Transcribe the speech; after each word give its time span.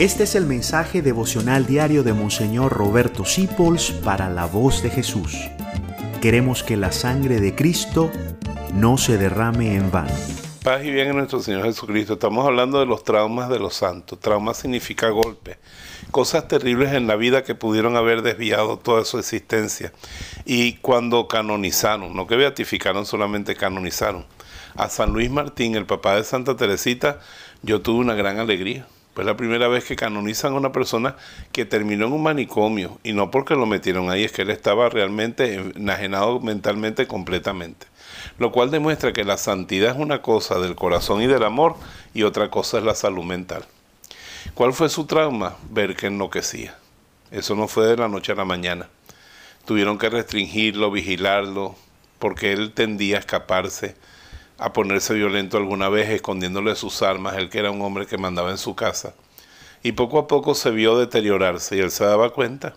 Este 0.00 0.24
es 0.24 0.34
el 0.34 0.46
mensaje 0.46 1.02
devocional 1.02 1.66
diario 1.66 2.02
de 2.02 2.14
Monseñor 2.14 2.72
Roberto 2.72 3.26
Sipols 3.26 3.90
para 3.90 4.30
la 4.30 4.46
voz 4.46 4.82
de 4.82 4.88
Jesús. 4.88 5.36
Queremos 6.22 6.62
que 6.62 6.78
la 6.78 6.90
sangre 6.90 7.38
de 7.38 7.54
Cristo 7.54 8.10
no 8.72 8.96
se 8.96 9.18
derrame 9.18 9.74
en 9.74 9.90
vano. 9.90 10.14
Paz 10.64 10.82
y 10.86 10.90
bien 10.90 11.08
en 11.08 11.16
nuestro 11.18 11.42
Señor 11.42 11.64
Jesucristo. 11.64 12.14
Estamos 12.14 12.46
hablando 12.46 12.80
de 12.80 12.86
los 12.86 13.04
traumas 13.04 13.50
de 13.50 13.58
los 13.58 13.74
santos. 13.74 14.18
Trauma 14.18 14.54
significa 14.54 15.10
golpe. 15.10 15.58
Cosas 16.10 16.48
terribles 16.48 16.94
en 16.94 17.06
la 17.06 17.16
vida 17.16 17.44
que 17.44 17.54
pudieron 17.54 17.94
haber 17.94 18.22
desviado 18.22 18.78
toda 18.78 19.04
su 19.04 19.18
existencia. 19.18 19.92
Y 20.46 20.76
cuando 20.76 21.28
canonizaron, 21.28 22.16
no 22.16 22.26
que 22.26 22.36
beatificaron, 22.36 23.04
solamente 23.04 23.54
canonizaron 23.54 24.24
a 24.76 24.88
San 24.88 25.12
Luis 25.12 25.30
Martín, 25.30 25.74
el 25.74 25.84
papá 25.84 26.16
de 26.16 26.24
Santa 26.24 26.56
Teresita, 26.56 27.20
yo 27.60 27.82
tuve 27.82 27.98
una 28.00 28.14
gran 28.14 28.38
alegría 28.38 28.86
pues 29.20 29.26
la 29.26 29.36
primera 29.36 29.68
vez 29.68 29.84
que 29.84 29.96
canonizan 29.96 30.54
a 30.54 30.56
una 30.56 30.72
persona 30.72 31.14
que 31.52 31.66
terminó 31.66 32.06
en 32.06 32.14
un 32.14 32.22
manicomio 32.22 32.98
y 33.04 33.12
no 33.12 33.30
porque 33.30 33.54
lo 33.54 33.66
metieron 33.66 34.08
ahí, 34.08 34.24
es 34.24 34.32
que 34.32 34.40
él 34.40 34.48
estaba 34.48 34.88
realmente 34.88 35.56
enajenado 35.76 36.40
mentalmente 36.40 37.06
completamente. 37.06 37.86
Lo 38.38 38.50
cual 38.50 38.70
demuestra 38.70 39.12
que 39.12 39.24
la 39.24 39.36
santidad 39.36 39.90
es 39.90 39.98
una 39.98 40.22
cosa 40.22 40.58
del 40.58 40.74
corazón 40.74 41.20
y 41.20 41.26
del 41.26 41.42
amor 41.42 41.76
y 42.14 42.22
otra 42.22 42.48
cosa 42.48 42.78
es 42.78 42.84
la 42.84 42.94
salud 42.94 43.24
mental. 43.24 43.66
¿Cuál 44.54 44.72
fue 44.72 44.88
su 44.88 45.04
trauma? 45.04 45.54
Ver 45.68 45.96
que 45.96 46.06
enloquecía. 46.06 46.78
Eso 47.30 47.54
no 47.54 47.68
fue 47.68 47.88
de 47.88 47.98
la 47.98 48.08
noche 48.08 48.32
a 48.32 48.36
la 48.36 48.46
mañana. 48.46 48.88
Tuvieron 49.66 49.98
que 49.98 50.08
restringirlo, 50.08 50.90
vigilarlo, 50.90 51.76
porque 52.18 52.54
él 52.54 52.72
tendía 52.72 53.18
a 53.18 53.20
escaparse 53.20 53.96
a 54.60 54.74
ponerse 54.74 55.14
violento 55.14 55.56
alguna 55.56 55.88
vez, 55.88 56.10
escondiéndole 56.10 56.76
sus 56.76 57.00
armas, 57.00 57.36
él 57.38 57.48
que 57.48 57.58
era 57.58 57.70
un 57.70 57.80
hombre 57.80 58.06
que 58.06 58.18
mandaba 58.18 58.50
en 58.50 58.58
su 58.58 58.76
casa. 58.76 59.14
Y 59.82 59.92
poco 59.92 60.18
a 60.18 60.26
poco 60.26 60.54
se 60.54 60.70
vio 60.70 60.98
deteriorarse 60.98 61.76
y 61.76 61.80
él 61.80 61.90
se 61.90 62.04
daba 62.04 62.34
cuenta, 62.34 62.74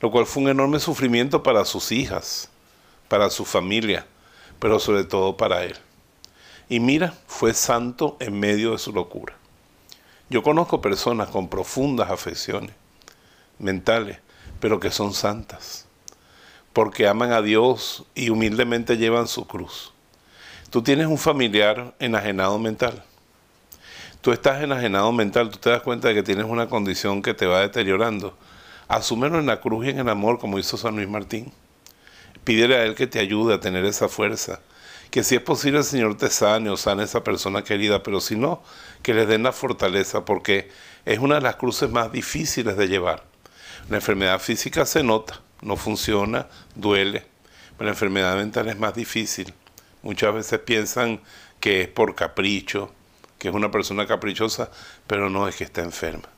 lo 0.00 0.10
cual 0.10 0.26
fue 0.26 0.42
un 0.42 0.48
enorme 0.48 0.80
sufrimiento 0.80 1.44
para 1.44 1.64
sus 1.64 1.92
hijas, 1.92 2.50
para 3.06 3.30
su 3.30 3.44
familia, 3.44 4.04
pero 4.58 4.80
sobre 4.80 5.04
todo 5.04 5.36
para 5.36 5.62
él. 5.62 5.76
Y 6.68 6.80
mira, 6.80 7.14
fue 7.28 7.54
santo 7.54 8.16
en 8.18 8.40
medio 8.40 8.72
de 8.72 8.78
su 8.78 8.92
locura. 8.92 9.36
Yo 10.28 10.42
conozco 10.42 10.80
personas 10.80 11.28
con 11.28 11.48
profundas 11.48 12.10
afecciones 12.10 12.74
mentales, 13.60 14.18
pero 14.58 14.80
que 14.80 14.90
son 14.90 15.14
santas, 15.14 15.86
porque 16.72 17.06
aman 17.06 17.30
a 17.30 17.42
Dios 17.42 18.04
y 18.16 18.30
humildemente 18.30 18.96
llevan 18.96 19.28
su 19.28 19.46
cruz. 19.46 19.92
Tú 20.76 20.82
tienes 20.82 21.06
un 21.06 21.16
familiar 21.16 21.94
enajenado 21.98 22.58
mental. 22.58 23.02
Tú 24.20 24.30
estás 24.30 24.62
enajenado 24.62 25.10
mental, 25.10 25.48
tú 25.48 25.56
te 25.56 25.70
das 25.70 25.80
cuenta 25.80 26.08
de 26.08 26.14
que 26.14 26.22
tienes 26.22 26.44
una 26.44 26.68
condición 26.68 27.22
que 27.22 27.32
te 27.32 27.46
va 27.46 27.60
deteriorando. 27.60 28.36
Asúmelo 28.86 29.38
en 29.38 29.46
la 29.46 29.62
cruz 29.62 29.86
y 29.86 29.88
en 29.88 30.00
el 30.00 30.08
amor, 30.10 30.38
como 30.38 30.58
hizo 30.58 30.76
San 30.76 30.96
Luis 30.96 31.08
Martín. 31.08 31.50
Pídele 32.44 32.76
a 32.76 32.84
Él 32.84 32.94
que 32.94 33.06
te 33.06 33.20
ayude 33.20 33.54
a 33.54 33.60
tener 33.60 33.86
esa 33.86 34.10
fuerza. 34.10 34.60
Que 35.10 35.24
si 35.24 35.36
es 35.36 35.40
posible 35.40 35.78
el 35.78 35.84
Señor 35.84 36.18
te 36.18 36.28
sane 36.28 36.68
o 36.68 36.76
sane 36.76 37.00
a 37.00 37.04
esa 37.06 37.24
persona 37.24 37.64
querida, 37.64 38.02
pero 38.02 38.20
si 38.20 38.36
no, 38.36 38.62
que 39.00 39.14
le 39.14 39.24
den 39.24 39.44
la 39.44 39.52
fortaleza, 39.52 40.26
porque 40.26 40.68
es 41.06 41.20
una 41.20 41.36
de 41.36 41.40
las 41.40 41.56
cruces 41.56 41.90
más 41.90 42.12
difíciles 42.12 42.76
de 42.76 42.86
llevar. 42.86 43.24
La 43.88 43.96
enfermedad 43.96 44.38
física 44.40 44.84
se 44.84 45.02
nota, 45.02 45.40
no 45.62 45.76
funciona, 45.76 46.48
duele, 46.74 47.24
pero 47.78 47.86
la 47.86 47.92
enfermedad 47.92 48.36
mental 48.36 48.68
es 48.68 48.78
más 48.78 48.94
difícil. 48.94 49.54
Muchas 50.06 50.32
veces 50.32 50.60
piensan 50.60 51.20
que 51.58 51.80
es 51.80 51.88
por 51.88 52.14
capricho, 52.14 52.92
que 53.40 53.48
es 53.48 53.54
una 53.56 53.72
persona 53.72 54.06
caprichosa, 54.06 54.70
pero 55.08 55.30
no 55.30 55.48
es 55.48 55.56
que 55.56 55.64
está 55.64 55.82
enferma. 55.82 56.28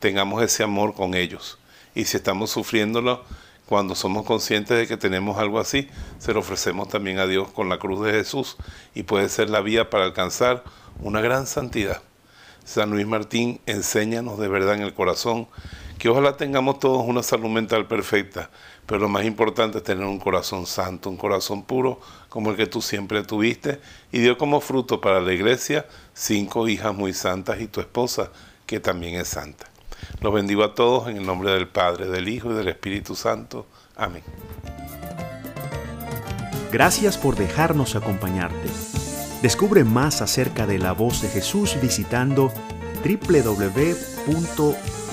Tengamos 0.00 0.42
ese 0.42 0.64
amor 0.64 0.92
con 0.92 1.14
ellos. 1.14 1.56
Y 1.94 2.06
si 2.06 2.16
estamos 2.16 2.50
sufriéndolo, 2.50 3.22
cuando 3.66 3.94
somos 3.94 4.26
conscientes 4.26 4.76
de 4.76 4.88
que 4.88 4.96
tenemos 4.96 5.38
algo 5.38 5.60
así, 5.60 5.88
se 6.18 6.32
lo 6.32 6.40
ofrecemos 6.40 6.88
también 6.88 7.20
a 7.20 7.28
Dios 7.28 7.48
con 7.52 7.68
la 7.68 7.78
cruz 7.78 8.04
de 8.04 8.10
Jesús 8.10 8.56
y 8.92 9.04
puede 9.04 9.28
ser 9.28 9.50
la 9.50 9.60
vía 9.60 9.88
para 9.88 10.02
alcanzar 10.02 10.64
una 10.98 11.20
gran 11.20 11.46
santidad. 11.46 12.02
San 12.64 12.90
Luis 12.90 13.06
Martín, 13.06 13.60
enséñanos 13.66 14.36
de 14.40 14.48
verdad 14.48 14.74
en 14.74 14.82
el 14.82 14.94
corazón 14.94 15.46
que 15.98 16.08
ojalá 16.08 16.36
tengamos 16.36 16.78
todos 16.78 17.04
una 17.06 17.22
salud 17.22 17.48
mental 17.48 17.86
perfecta, 17.86 18.50
pero 18.86 19.00
lo 19.00 19.08
más 19.08 19.24
importante 19.24 19.78
es 19.78 19.84
tener 19.84 20.04
un 20.04 20.18
corazón 20.18 20.66
santo, 20.66 21.08
un 21.08 21.16
corazón 21.16 21.64
puro 21.64 22.00
como 22.28 22.50
el 22.50 22.56
que 22.56 22.66
tú 22.66 22.82
siempre 22.82 23.22
tuviste 23.22 23.80
y 24.12 24.18
dio 24.18 24.36
como 24.36 24.60
fruto 24.60 25.00
para 25.00 25.20
la 25.20 25.32
iglesia 25.32 25.86
cinco 26.14 26.68
hijas 26.68 26.94
muy 26.94 27.12
santas 27.12 27.60
y 27.60 27.66
tu 27.66 27.80
esposa 27.80 28.30
que 28.66 28.80
también 28.80 29.14
es 29.14 29.28
santa. 29.28 29.66
Los 30.20 30.34
bendigo 30.34 30.62
a 30.64 30.74
todos 30.74 31.08
en 31.08 31.16
el 31.16 31.26
nombre 31.26 31.50
del 31.52 31.68
Padre, 31.68 32.06
del 32.06 32.28
Hijo 32.28 32.52
y 32.52 32.54
del 32.54 32.68
Espíritu 32.68 33.14
Santo. 33.14 33.66
Amén. 33.96 34.22
Gracias 36.70 37.16
por 37.16 37.36
dejarnos 37.36 37.96
acompañarte. 37.96 38.68
Descubre 39.40 39.84
más 39.84 40.20
acerca 40.20 40.66
de 40.66 40.78
la 40.78 40.92
voz 40.92 41.22
de 41.22 41.28
Jesús 41.28 41.76
visitando 41.80 42.52